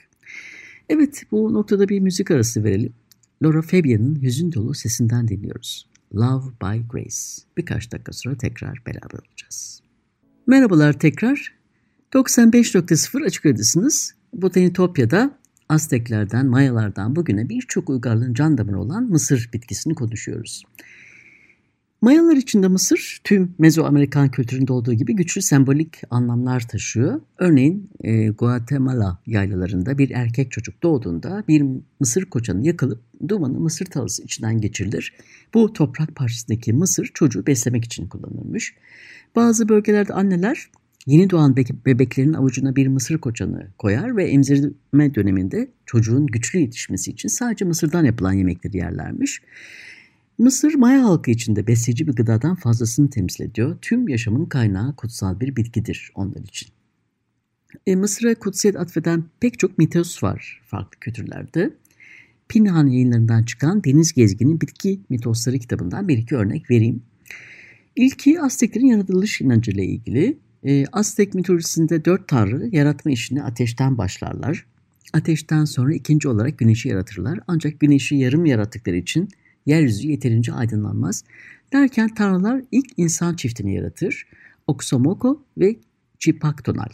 Evet 0.89 1.23
bu 1.31 1.53
noktada 1.53 1.89
bir 1.89 1.99
müzik 1.99 2.31
arası 2.31 2.63
verelim. 2.63 2.93
Laura 3.43 3.61
Fabian'ın 3.61 4.21
hüzün 4.21 4.51
dolu 4.51 4.73
sesinden 4.73 5.27
dinliyoruz. 5.27 5.87
Love 6.15 6.45
by 6.45 6.87
Grace. 6.89 7.17
Birkaç 7.57 7.91
dakika 7.91 8.13
sonra 8.13 8.37
tekrar 8.37 8.81
beraber 8.85 9.19
olacağız. 9.29 9.81
Merhabalar 10.47 10.99
tekrar. 10.99 11.53
95.0 12.13 13.25
Açık 13.25 13.45
Radyosu'nuz. 13.45 14.11
Botanitopya'da 14.33 15.36
Azteklerden, 15.69 16.45
Mayalardan 16.45 17.15
bugüne 17.15 17.49
birçok 17.49 17.89
uygarlığın 17.89 18.33
can 18.33 18.57
damarı 18.57 18.79
olan 18.79 19.03
mısır 19.03 19.49
bitkisini 19.53 19.95
konuşuyoruz. 19.95 20.63
Mayalar 22.01 22.35
için 22.35 22.63
de 22.63 22.67
Mısır 22.67 23.21
tüm 23.23 23.55
Mezoamerikan 23.59 24.31
kültüründe 24.31 24.73
olduğu 24.73 24.93
gibi 24.93 25.15
güçlü 25.15 25.41
sembolik 25.41 26.01
anlamlar 26.09 26.67
taşıyor. 26.67 27.21
Örneğin 27.37 27.89
e, 28.03 28.27
Guatemala 28.27 29.19
yaylalarında 29.25 29.97
bir 29.97 30.11
erkek 30.11 30.51
çocuk 30.51 30.83
doğduğunda 30.83 31.43
bir 31.47 31.63
mısır 31.99 32.25
koçanı 32.25 32.65
yakılıp 32.65 33.01
dumanı 33.27 33.59
mısır 33.59 33.85
tavası 33.85 34.23
içinden 34.23 34.61
geçirilir. 34.61 35.13
Bu 35.53 35.73
toprak 35.73 36.15
parçasındaki 36.15 36.73
mısır 36.73 37.11
çocuğu 37.13 37.47
beslemek 37.47 37.85
için 37.85 38.07
kullanılmış. 38.07 38.75
Bazı 39.35 39.69
bölgelerde 39.69 40.13
anneler 40.13 40.69
yeni 41.07 41.29
doğan 41.29 41.55
bebeklerin 41.85 42.33
avucuna 42.33 42.75
bir 42.75 42.87
mısır 42.87 43.17
koçanı 43.17 43.67
koyar 43.77 44.17
ve 44.17 44.25
emzirme 44.25 45.15
döneminde 45.15 45.71
çocuğun 45.85 46.25
güçlü 46.25 46.59
yetişmesi 46.59 47.11
için 47.11 47.29
sadece 47.29 47.65
mısırdan 47.65 48.05
yapılan 48.05 48.33
yemekleri 48.33 48.77
yerlermiş. 48.77 49.41
Mısır 50.37 50.73
Maya 50.73 51.03
halkı 51.03 51.31
içinde 51.31 51.67
besleyici 51.67 52.07
bir 52.07 52.13
gıdadan 52.13 52.55
fazlasını 52.55 53.09
temsil 53.09 53.43
ediyor. 53.43 53.77
Tüm 53.81 54.07
yaşamın 54.07 54.45
kaynağı 54.45 54.95
kutsal 54.95 55.39
bir 55.39 55.55
bitkidir 55.55 56.11
onlar 56.15 56.41
için. 56.41 56.69
E, 57.87 57.95
Mısır'a 57.95 58.35
kutsiyet 58.35 58.75
atfeden 58.75 59.23
pek 59.39 59.59
çok 59.59 59.77
mitos 59.77 60.23
var 60.23 60.61
farklı 60.65 60.99
kültürlerde. 60.99 61.73
Pinhan 62.49 62.87
yayınlarından 62.87 63.43
çıkan 63.43 63.83
Deniz 63.83 64.13
Gezgin'in 64.13 64.61
Bitki 64.61 64.99
Mitosları 65.09 65.59
kitabından 65.59 66.07
bir 66.07 66.17
iki 66.17 66.35
örnek 66.35 66.71
vereyim. 66.71 67.03
İlki 67.95 68.41
Azteklerin 68.41 68.85
yaratılış 68.85 69.41
inancıyla 69.41 69.83
ilgili. 69.83 70.37
E, 70.63 70.85
Aztek 70.85 71.33
mitolojisinde 71.33 72.05
dört 72.05 72.27
tanrı 72.27 72.69
yaratma 72.71 73.11
işini 73.11 73.43
ateşten 73.43 73.97
başlarlar. 73.97 74.65
Ateşten 75.13 75.65
sonra 75.65 75.93
ikinci 75.93 76.27
olarak 76.27 76.57
güneşi 76.57 76.89
yaratırlar. 76.89 77.39
Ancak 77.47 77.79
güneşi 77.79 78.15
yarım 78.15 78.45
yarattıkları 78.45 78.95
için 78.95 79.29
yeryüzü 79.65 80.07
yeterince 80.07 80.53
aydınlanmaz. 80.53 81.23
Derken 81.73 82.15
tanrılar 82.15 82.61
ilk 82.71 82.87
insan 82.97 83.35
çiftini 83.35 83.75
yaratır. 83.75 84.27
Oksomoko 84.67 85.43
ve 85.57 85.75
Çipaktonal. 86.19 86.89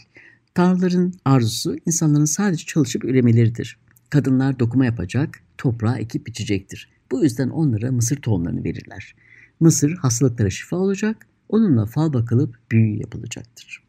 Tanrıların 0.54 1.14
arzusu 1.24 1.76
insanların 1.86 2.24
sadece 2.24 2.66
çalışıp 2.66 3.04
üremeleridir. 3.04 3.78
Kadınlar 4.10 4.58
dokuma 4.58 4.84
yapacak, 4.84 5.40
toprağa 5.58 5.98
ekip 5.98 6.26
biçecektir. 6.26 6.88
Bu 7.10 7.24
yüzden 7.24 7.48
onlara 7.48 7.92
mısır 7.92 8.16
tohumlarını 8.16 8.64
verirler. 8.64 9.14
Mısır 9.60 9.96
hastalıklara 9.96 10.50
şifa 10.50 10.76
olacak, 10.76 11.26
onunla 11.48 11.86
fal 11.86 12.12
bakılıp 12.12 12.56
büyü 12.70 13.00
yapılacaktır. 13.00 13.84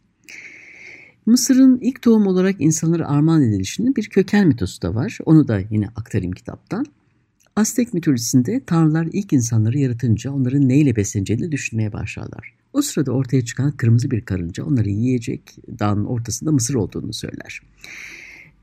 Mısır'ın 1.25 1.79
ilk 1.81 2.01
tohum 2.01 2.27
olarak 2.27 2.55
insanlara 2.62 3.07
armağan 3.07 3.43
edilişinin 3.43 3.95
bir 3.95 4.09
köken 4.09 4.47
mitosu 4.47 4.81
da 4.81 4.95
var. 4.95 5.17
Onu 5.25 5.47
da 5.47 5.59
yine 5.71 5.88
aktarayım 5.88 6.31
kitaptan. 6.31 6.85
Aztek 7.55 7.93
mitolojisinde 7.93 8.62
tanrılar 8.65 9.07
ilk 9.13 9.33
insanları 9.33 9.79
yaratınca 9.79 10.31
onların 10.31 10.69
neyle 10.69 10.95
besleneceğini 10.95 11.51
düşünmeye 11.51 11.93
başlarlar. 11.93 12.55
O 12.74 12.81
sırada 12.81 13.12
ortaya 13.12 13.45
çıkan 13.45 13.71
kırmızı 13.71 14.12
bir 14.12 14.21
karınca 14.21 14.63
onları 14.63 14.89
yiyecek 14.89 15.57
dağın 15.79 16.05
ortasında 16.05 16.51
mısır 16.51 16.75
olduğunu 16.75 17.13
söyler. 17.13 17.62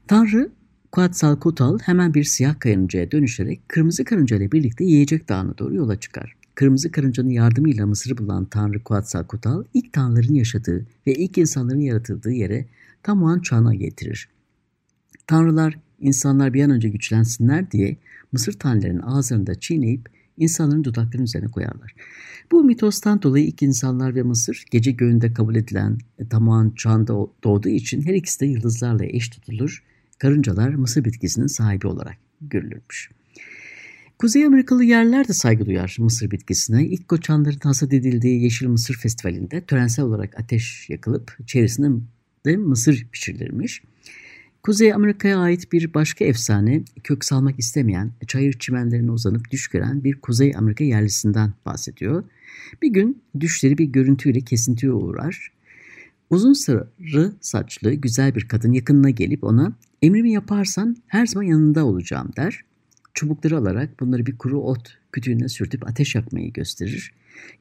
Tanrı 0.08 0.50
Quetzalcoatl 0.92 1.78
hemen 1.82 2.14
bir 2.14 2.24
siyah 2.24 2.60
karıncaya 2.60 3.10
dönüşerek 3.10 3.68
kırmızı 3.68 4.04
karınca 4.04 4.36
ile 4.36 4.52
birlikte 4.52 4.84
yiyecek 4.84 5.28
dağına 5.28 5.58
doğru 5.58 5.74
yola 5.74 6.00
çıkar. 6.00 6.36
Kırmızı 6.54 6.90
karıncanın 6.90 7.30
yardımıyla 7.30 7.86
Mısır'ı 7.86 8.18
bulan 8.18 8.44
Tanrı 8.44 8.84
Quetzalcoatl 8.84 9.68
ilk 9.74 9.92
tanrıların 9.92 10.34
yaşadığı 10.34 10.86
ve 11.06 11.14
ilk 11.14 11.38
insanların 11.38 11.80
yaratıldığı 11.80 12.32
yere 12.32 12.66
Tamuan 13.02 13.40
çağına 13.40 13.74
getirir. 13.74 14.28
Tanrılar 15.26 15.78
insanlar 16.00 16.54
bir 16.54 16.64
an 16.64 16.70
önce 16.70 16.88
güçlensinler 16.88 17.70
diye 17.70 17.96
mısır 18.32 18.52
tanelerinin 18.52 19.02
ağızlarında 19.02 19.60
çiğneyip 19.60 20.08
insanların 20.36 20.84
dudaklarının 20.84 21.24
üzerine 21.24 21.48
koyarlar. 21.48 21.94
Bu 22.52 22.64
mitostan 22.64 23.22
dolayı 23.22 23.46
ilk 23.46 23.62
insanlar 23.62 24.14
ve 24.14 24.22
Mısır 24.22 24.64
gece 24.70 24.92
göğünde 24.92 25.32
kabul 25.32 25.54
edilen 25.54 25.98
tamağın 26.30 26.70
çağında 26.70 27.14
doğduğu 27.44 27.68
için 27.68 28.02
her 28.02 28.14
ikisi 28.14 28.40
de 28.40 28.46
yıldızlarla 28.46 29.04
eş 29.04 29.28
tutulur. 29.28 29.82
Karıncalar 30.18 30.74
Mısır 30.74 31.04
bitkisinin 31.04 31.46
sahibi 31.46 31.86
olarak 31.86 32.16
görülürmüş. 32.40 33.10
Kuzey 34.22 34.44
Amerikalı 34.44 34.84
yerler 34.84 35.28
de 35.28 35.32
saygı 35.32 35.66
duyar 35.66 35.96
Mısır 35.98 36.30
bitkisine. 36.30 36.86
İlk 36.86 37.08
koçanların 37.08 37.58
hasat 37.62 37.92
edildiği 37.92 38.42
Yeşil 38.42 38.68
Mısır 38.68 38.94
Festivali'nde 38.94 39.64
törensel 39.64 40.04
olarak 40.04 40.40
ateş 40.40 40.90
yakılıp 40.90 41.36
içerisinde 41.40 41.88
de 42.46 42.56
mısır 42.56 43.06
pişirilirmiş. 43.12 43.82
Kuzey 44.62 44.94
Amerika'ya 44.94 45.38
ait 45.38 45.72
bir 45.72 45.94
başka 45.94 46.24
efsane 46.24 46.84
kök 47.04 47.24
salmak 47.24 47.58
istemeyen, 47.58 48.12
çayır 48.26 48.52
çimenlerine 48.52 49.10
uzanıp 49.10 49.50
düş 49.50 49.68
gören 49.68 50.04
bir 50.04 50.20
Kuzey 50.20 50.52
Amerika 50.56 50.84
yerlisinden 50.84 51.52
bahsediyor. 51.66 52.24
Bir 52.82 52.88
gün 52.88 53.22
düşleri 53.40 53.78
bir 53.78 53.84
görüntüyle 53.84 54.40
kesintiye 54.40 54.92
uğrar. 54.92 55.52
Uzun 56.30 56.52
sarı 56.52 57.32
saçlı 57.40 57.94
güzel 57.94 58.34
bir 58.34 58.48
kadın 58.48 58.72
yakınına 58.72 59.10
gelip 59.10 59.44
ona 59.44 59.72
emrimi 60.02 60.32
yaparsan 60.32 60.96
her 61.06 61.26
zaman 61.26 61.44
yanında 61.44 61.84
olacağım 61.84 62.30
der. 62.36 62.64
Çubukları 63.14 63.58
alarak 63.58 64.00
bunları 64.00 64.26
bir 64.26 64.38
kuru 64.38 64.60
ot 64.60 64.98
kütüğüne 65.12 65.48
sürtüp 65.48 65.88
ateş 65.88 66.14
yakmayı 66.14 66.52
gösterir. 66.52 67.12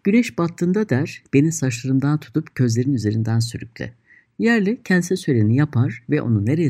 Güneş 0.04 0.38
battığında 0.38 0.90
der 0.90 1.24
beni 1.34 1.52
saçlarımdan 1.52 2.20
tutup 2.20 2.56
közlerin 2.56 2.94
üzerinden 2.94 3.40
sürükle. 3.40 3.94
Yerli 4.40 4.82
kendisine 4.84 5.18
söyleni 5.18 5.56
yapar 5.56 6.04
ve 6.10 6.22
onu 6.22 6.46
nereye 6.46 6.70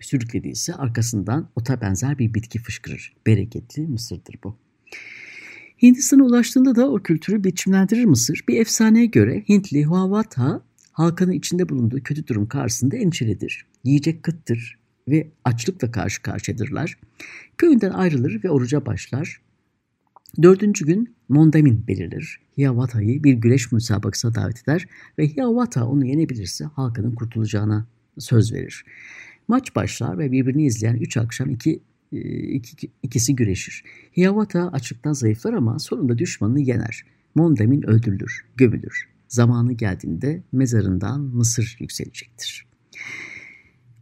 sürüklediyse 0.00 0.74
arkasından 0.74 1.48
ota 1.56 1.80
benzer 1.80 2.18
bir 2.18 2.34
bitki 2.34 2.58
fışkırır. 2.58 3.12
Bereketli 3.26 3.86
Mısır'dır 3.86 4.38
bu. 4.44 4.56
Hindistan'a 5.82 6.24
ulaştığında 6.24 6.76
da 6.76 6.90
o 6.90 7.02
kültürü 7.02 7.44
biçimlendirir 7.44 8.04
Mısır. 8.04 8.44
Bir 8.48 8.60
efsaneye 8.60 9.06
göre 9.06 9.44
Hintli 9.48 9.84
Huavata 9.84 10.62
halkının 10.92 11.32
içinde 11.32 11.68
bulunduğu 11.68 12.02
kötü 12.02 12.26
durum 12.26 12.48
karşısında 12.48 12.96
endişelidir. 12.96 13.66
Yiyecek 13.84 14.22
kıttır 14.22 14.78
ve 15.08 15.30
açlıkla 15.44 15.90
karşı 15.90 16.22
karşıyadırlar. 16.22 16.98
Köyünden 17.58 17.90
ayrılır 17.90 18.44
ve 18.44 18.50
oruca 18.50 18.86
başlar. 18.86 19.40
Dördüncü 20.42 20.86
gün 20.86 21.14
Mondamin 21.28 21.86
belirlir. 21.86 22.40
Hiawata'yı 22.58 23.24
bir 23.24 23.34
güreş 23.34 23.72
müsabakasına 23.72 24.34
davet 24.34 24.62
eder 24.62 24.88
ve 25.18 25.28
Hiawatha 25.28 25.86
onu 25.86 26.06
yenebilirse 26.06 26.64
halkının 26.64 27.14
kurtulacağına 27.14 27.86
söz 28.18 28.52
verir. 28.52 28.84
Maç 29.48 29.76
başlar 29.76 30.18
ve 30.18 30.32
birbirini 30.32 30.66
izleyen 30.66 30.96
üç 30.96 31.16
akşam 31.16 31.50
iki, 31.50 31.82
e, 32.12 32.18
iki, 32.38 32.90
ikisi 33.02 33.36
güreşir. 33.36 33.84
Hiawatha 34.16 34.68
açlıktan 34.68 35.12
zayıflar 35.12 35.52
ama 35.52 35.78
sonunda 35.78 36.18
düşmanını 36.18 36.60
yener. 36.60 37.04
Mondamin 37.34 37.82
öldürülür, 37.82 38.44
gömülür. 38.56 39.08
Zamanı 39.28 39.72
geldiğinde 39.72 40.42
mezarından 40.52 41.20
Mısır 41.20 41.76
yükselecektir. 41.80 42.73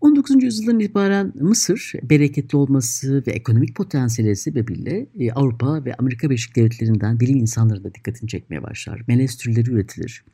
19. 0.02 0.42
yüzyıldan 0.42 0.80
itibaren 0.80 1.32
Mısır 1.40 1.92
bereketli 2.02 2.56
olması 2.56 3.22
ve 3.26 3.30
ekonomik 3.30 3.76
potansiyeli 3.76 4.36
sebebiyle 4.36 5.06
e, 5.18 5.32
Avrupa 5.32 5.84
ve 5.84 5.94
Amerika 5.94 6.30
Birleşik 6.30 6.56
Devletleri'nden 6.56 7.20
bilim 7.20 7.36
insanları 7.36 7.84
da 7.84 7.94
dikkatini 7.94 8.28
çekmeye 8.28 8.62
başlar. 8.62 9.02
Melez 9.06 9.36
türleri 9.36 9.70
üretilir. 9.70 10.24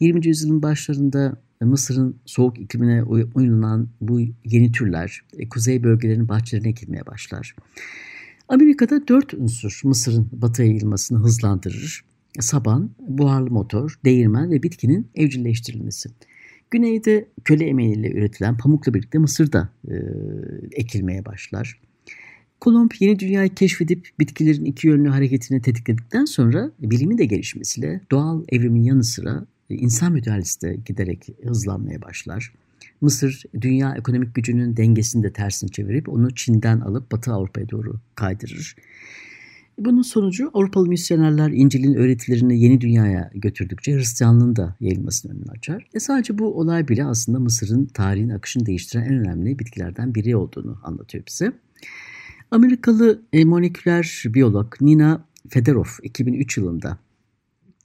20. 0.00 0.26
yüzyılın 0.26 0.62
başlarında 0.62 1.42
Mısır'ın 1.60 2.16
soğuk 2.26 2.58
iklimine 2.58 3.02
uyumlanan 3.34 3.88
bu 4.00 4.20
yeni 4.44 4.72
türler 4.72 5.22
e, 5.38 5.48
kuzey 5.48 5.82
bölgelerinin 5.82 6.28
bahçelerine 6.28 6.68
ekilmeye 6.68 7.06
başlar. 7.06 7.56
Amerika'da 8.48 9.08
dört 9.08 9.34
unsur 9.34 9.80
Mısır'ın 9.84 10.28
batıya 10.32 10.68
yayılmasını 10.68 11.18
hızlandırır. 11.18 12.04
Saban, 12.40 12.90
buharlı 13.00 13.50
motor, 13.50 13.98
değirmen 14.04 14.50
ve 14.50 14.62
bitkinin 14.62 15.10
evcilleştirilmesi. 15.14 16.10
Güneyde 16.70 17.28
köle 17.44 17.66
emeğiyle 17.66 18.10
üretilen 18.10 18.56
pamukla 18.56 18.94
birlikte 18.94 19.18
Mısır'da 19.18 19.68
e, 19.88 19.94
ekilmeye 20.72 21.24
başlar. 21.24 21.80
Kolomb 22.60 22.90
yeni 23.00 23.18
dünyayı 23.18 23.54
keşfedip 23.54 24.08
bitkilerin 24.18 24.64
iki 24.64 24.88
yönlü 24.88 25.08
hareketini 25.08 25.62
tetikledikten 25.62 26.24
sonra 26.24 26.70
bilimin 26.78 27.18
de 27.18 27.24
gelişmesiyle 27.24 28.00
doğal 28.10 28.44
evrimin 28.48 28.82
yanı 28.82 29.04
sıra 29.04 29.46
insan 29.68 30.12
müdahalesi 30.12 30.62
de 30.62 30.76
giderek 30.86 31.26
hızlanmaya 31.42 32.02
başlar. 32.02 32.52
Mısır 33.00 33.42
dünya 33.60 33.94
ekonomik 33.94 34.34
gücünün 34.34 34.76
dengesini 34.76 35.22
de 35.22 35.32
tersini 35.32 35.70
çevirip 35.70 36.08
onu 36.08 36.34
Çin'den 36.34 36.80
alıp 36.80 37.12
Batı 37.12 37.32
Avrupa'ya 37.32 37.70
doğru 37.70 38.00
kaydırır. 38.14 38.76
Bunun 39.80 40.02
sonucu 40.02 40.50
Avrupalı 40.54 40.88
misyonerler 40.88 41.50
İncil'in 41.50 41.94
öğretilerini 41.94 42.60
yeni 42.60 42.80
dünyaya 42.80 43.30
götürdükçe 43.34 43.94
Hristiyanlığın 43.94 44.56
da 44.56 44.76
yayılmasının 44.80 45.34
önünü 45.34 45.50
açar. 45.50 45.88
E 45.94 46.00
sadece 46.00 46.38
bu 46.38 46.60
olay 46.60 46.88
bile 46.88 47.04
aslında 47.04 47.38
Mısır'ın 47.38 47.86
tarihin 47.86 48.28
akışını 48.28 48.66
değiştiren 48.66 49.04
en 49.04 49.18
önemli 49.18 49.58
bitkilerden 49.58 50.14
biri 50.14 50.36
olduğunu 50.36 50.78
anlatıyor 50.82 51.24
bize. 51.26 51.52
Amerikalı 52.50 53.22
e, 53.32 53.44
moleküler 53.44 54.24
biyolog 54.26 54.74
Nina 54.80 55.24
Fedorov 55.48 55.88
2003 56.02 56.56
yılında 56.56 56.98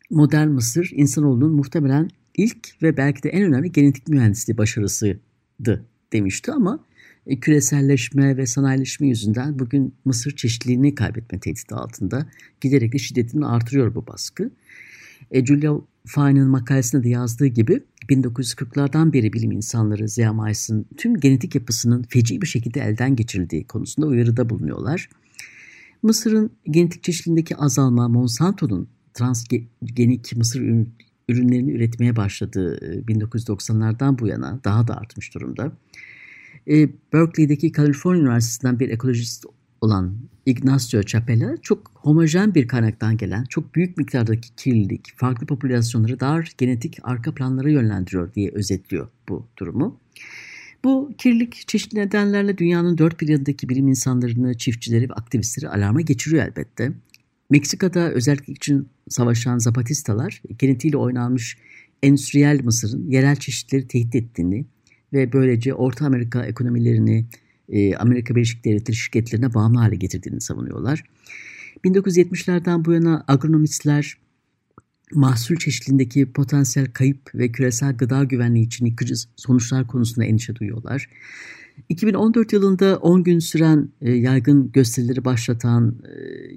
modern 0.09 0.49
Mısır 0.49 0.91
insanoğlunun 0.93 1.51
muhtemelen 1.51 2.09
ilk 2.37 2.83
ve 2.83 2.97
belki 2.97 3.23
de 3.23 3.29
en 3.29 3.43
önemli 3.43 3.71
genetik 3.71 4.07
mühendisliği 4.07 4.57
başarısıydı 4.57 5.85
demişti 6.13 6.51
ama 6.51 6.79
küreselleşme 7.25 8.37
ve 8.37 8.45
sanayileşme 8.45 9.07
yüzünden 9.07 9.59
bugün 9.59 9.95
Mısır 10.05 10.35
çeşitliliğini 10.35 10.95
kaybetme 10.95 11.39
tehdidi 11.39 11.75
altında. 11.75 12.27
Giderek 12.61 12.93
de 12.93 12.97
şiddetini 12.97 13.45
artırıyor 13.45 13.95
bu 13.95 14.07
baskı. 14.07 14.51
E, 15.31 15.45
Julia 15.45 15.77
Fine'ın 16.05 16.49
makalesinde 16.49 17.03
de 17.03 17.09
yazdığı 17.09 17.47
gibi 17.47 17.83
1940'lardan 18.09 19.13
beri 19.13 19.33
bilim 19.33 19.51
insanları 19.51 20.09
Zeamice'ın 20.09 20.85
tüm 20.97 21.19
genetik 21.19 21.55
yapısının 21.55 22.03
feci 22.03 22.41
bir 22.41 22.47
şekilde 22.47 22.79
elden 22.79 23.15
geçirildiği 23.15 23.67
konusunda 23.67 24.07
uyarıda 24.07 24.49
bulunuyorlar. 24.49 25.09
Mısır'ın 26.03 26.51
genetik 26.69 27.03
çeşitliliğindeki 27.03 27.55
azalma 27.55 28.07
Monsanto'nun 28.07 28.87
transgenik 29.13 30.37
mısır 30.37 30.61
ürünlerini 31.29 31.71
üretmeye 31.71 32.15
başladığı 32.15 33.01
1990'lardan 33.01 34.19
bu 34.19 34.27
yana 34.27 34.59
daha 34.63 34.87
da 34.87 34.97
artmış 34.97 35.33
durumda. 35.33 35.71
E, 36.69 36.89
Berkeley'deki 37.13 37.71
Kaliforniya 37.71 38.23
Üniversitesi'nden 38.23 38.79
bir 38.79 38.89
ekolojist 38.89 39.45
olan 39.81 40.17
Ignacio 40.45 41.03
Chapela 41.03 41.57
çok 41.61 41.91
homojen 41.95 42.55
bir 42.55 42.67
kaynaktan 42.67 43.17
gelen 43.17 43.43
çok 43.43 43.75
büyük 43.75 43.97
miktardaki 43.97 44.55
kirlilik 44.55 45.13
farklı 45.15 45.47
popülasyonları 45.47 46.19
dar 46.19 46.53
genetik 46.57 46.97
arka 47.03 47.33
planlara 47.33 47.69
yönlendiriyor 47.69 48.33
diye 48.33 48.51
özetliyor 48.51 49.07
bu 49.29 49.47
durumu. 49.57 49.99
Bu 50.83 51.11
kirlilik 51.17 51.67
çeşitli 51.67 51.99
nedenlerle 51.99 52.57
dünyanın 52.57 52.97
dört 52.97 53.21
bir 53.21 53.27
yanındaki 53.27 53.69
bilim 53.69 53.87
insanlarını, 53.87 54.57
çiftçileri 54.57 55.09
ve 55.09 55.13
aktivistleri 55.13 55.69
alarma 55.69 56.01
geçiriyor 56.01 56.45
elbette. 56.45 56.91
Meksika'da 57.49 58.11
özellikle 58.11 58.53
için 58.53 58.87
savaşan 59.09 59.57
Zapatistalar 59.57 60.41
genetiğiyle 60.59 60.97
oynanmış 60.97 61.57
endüstriyel 62.03 62.63
Mısır'ın 62.63 63.11
yerel 63.11 63.35
çeşitleri 63.35 63.87
tehdit 63.87 64.15
ettiğini 64.15 64.65
ve 65.13 65.33
böylece 65.33 65.73
Orta 65.73 66.05
Amerika 66.05 66.45
ekonomilerini 66.45 67.25
e, 67.69 67.95
Amerika 67.95 68.35
Birleşik 68.35 68.65
Devletleri 68.65 68.95
şirketlerine 68.95 69.53
bağımlı 69.53 69.79
hale 69.79 69.95
getirdiğini 69.95 70.41
savunuyorlar. 70.41 71.03
1970'lerden 71.85 72.85
bu 72.85 72.93
yana 72.93 73.23
agronomistler 73.27 74.17
mahsul 75.13 75.55
çeşitliliğindeki 75.55 76.31
potansiyel 76.31 76.91
kayıp 76.91 77.35
ve 77.35 77.51
küresel 77.51 77.97
gıda 77.97 78.23
güvenliği 78.23 78.65
için 78.65 78.85
yıkıcı 78.85 79.15
sonuçlar 79.35 79.87
konusunda 79.87 80.25
endişe 80.25 80.55
duyuyorlar. 80.55 81.09
2014 81.89 82.53
yılında 82.53 82.97
10 82.97 83.23
gün 83.23 83.39
süren 83.39 83.89
e, 84.01 84.11
yaygın 84.11 84.71
gösterileri 84.71 85.25
başlatan, 85.25 85.95
e, 86.03 86.11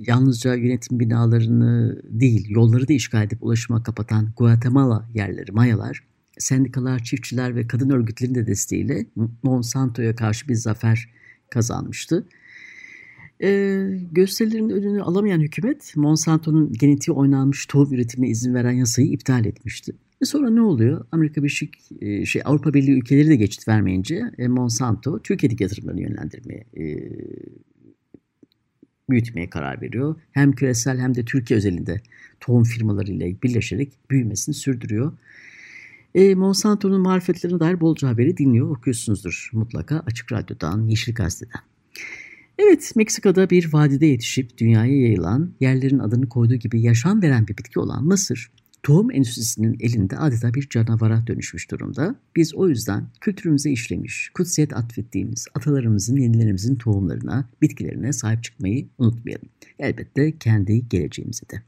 yalnızca 0.07 0.55
yönetim 0.55 1.01
binalarını 1.01 2.03
değil 2.05 2.47
yolları 2.49 2.89
da 2.89 2.93
işgal 2.93 3.25
edip 3.25 3.43
ulaşıma 3.43 3.83
kapatan 3.83 4.33
Guatemala 4.37 5.09
yerleri 5.15 5.53
Mayalar, 5.53 6.05
sendikalar, 6.39 7.05
çiftçiler 7.05 7.57
ve 7.57 7.67
kadın 7.67 7.91
örgütlerinin 7.91 8.35
de 8.35 8.47
desteğiyle 8.47 9.07
Monsanto'ya 9.43 10.17
karşı 10.17 10.49
bir 10.49 10.55
zafer 10.55 11.09
kazanmıştı. 11.51 12.27
E, 13.43 13.81
gösterilerin 14.13 14.71
önünü 14.71 15.03
alamayan 15.03 15.41
hükümet 15.41 15.97
Monsanto'nun 15.97 16.73
genetiği 16.73 17.15
oynanmış 17.15 17.67
tohum 17.67 17.95
üretimine 17.95 18.31
izin 18.31 18.55
veren 18.55 18.73
yasayı 18.73 19.09
iptal 19.09 19.45
etmişti. 19.45 19.93
E 20.21 20.25
sonra 20.25 20.51
ne 20.51 20.61
oluyor? 20.61 21.07
Amerika 21.13 21.43
Birleşik 21.43 21.75
e, 22.01 22.27
şey 22.27 22.43
Avrupa 22.45 22.75
Birliği 22.75 22.99
ülkeleri 22.99 23.29
de 23.29 23.37
geçit 23.37 23.69
vermeyince 23.69 24.23
e, 24.39 24.49
Monsanto 24.49 25.19
Türkiye'deki 25.23 25.63
yatırımlarını 25.63 26.01
yönlendirmeye 26.01 26.65
e, 26.77 26.85
büyütmeye 29.11 29.51
karar 29.51 29.81
veriyor. 29.81 30.17
Hem 30.33 30.53
küresel 30.53 30.99
hem 30.99 31.15
de 31.15 31.25
Türkiye 31.25 31.57
özelinde 31.57 32.01
tohum 32.41 32.65
firmalarıyla 32.65 33.27
birleşerek 33.43 33.93
büyümesini 34.11 34.55
sürdürüyor. 34.55 35.13
E, 36.15 36.35
Monsanto'nun 36.35 37.01
marifetlerine 37.01 37.61
dair 37.61 37.81
bolca 37.81 38.09
haberi 38.09 38.37
dinliyor, 38.37 38.71
okuyorsunuzdur 38.71 39.51
mutlaka 39.53 40.03
Açık 40.07 40.33
Radyo'dan, 40.33 40.89
Yeşil 40.89 41.15
Gazete'den. 41.15 41.61
Evet, 42.59 42.93
Meksika'da 42.97 43.51
bir 43.51 43.73
vadide 43.73 44.07
yetişip 44.07 44.59
dünyaya 44.59 45.01
yayılan, 45.01 45.55
yerlerin 45.61 45.99
adını 45.99 46.29
koyduğu 46.29 46.55
gibi 46.55 46.83
yaşam 46.83 47.23
veren 47.23 47.49
bir 47.49 47.57
bitki 47.57 47.81
olan 47.81 48.05
mısır, 48.05 48.51
tohum 48.83 49.11
endüstrisinin 49.11 49.77
elinde 49.81 50.19
adeta 50.19 50.55
bir 50.55 50.69
canavara 50.69 51.27
dönüşmüş 51.27 51.71
durumda. 51.71 52.15
Biz 52.37 52.55
o 52.55 52.69
yüzden 52.69 53.07
kültürümüze 53.21 53.71
işlemiş, 53.71 54.31
kutsiyet 54.35 54.77
atfettiğimiz 54.77 55.47
atalarımızın, 55.55 56.17
yenilerimizin 56.17 56.77
tohumlarına, 56.77 57.49
bitkilerine 57.63 58.13
sahip 58.13 58.45
çıkmayı 58.45 58.89
unutmayalım. 58.99 59.49
Elbette 59.79 60.39
kendi 60.39 60.89
geleceğimize 60.89 61.49
de. 61.49 61.63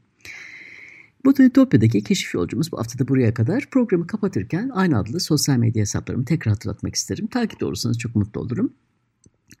Bu 1.25 1.33
Ütopya'daki 1.39 2.03
keşif 2.03 2.33
yolcumuz 2.33 2.71
bu 2.71 2.79
haftada 2.79 3.07
buraya 3.07 3.33
kadar. 3.33 3.67
Programı 3.71 4.07
kapatırken 4.07 4.69
aynı 4.73 4.99
adlı 4.99 5.19
sosyal 5.19 5.57
medya 5.57 5.81
hesaplarımı 5.81 6.25
tekrar 6.25 6.53
hatırlatmak 6.53 6.95
isterim. 6.95 7.27
Takipte 7.27 7.65
olursanız 7.65 7.99
çok 7.99 8.15
mutlu 8.15 8.41
olurum. 8.41 8.73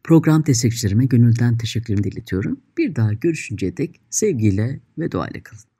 Program 0.03 0.45
destekçilerime 0.45 1.05
gönülden 1.05 1.57
teşekkürlerimi 1.57 2.07
iletiyorum. 2.07 2.59
Bir 2.77 2.95
daha 2.95 3.13
görüşünceye 3.13 3.77
dek 3.77 4.01
sevgiyle 4.09 4.79
ve 4.97 5.11
duayla 5.11 5.43
kalın. 5.43 5.70